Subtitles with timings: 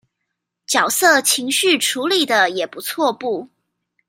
[0.65, 3.49] 角色情緒處理的也很不錯不